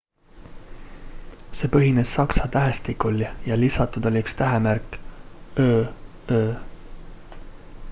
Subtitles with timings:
[1.59, 4.99] see põhines saksa tähestikul ja lisatud oli üks tähemärk
[5.67, 6.43] õ/õ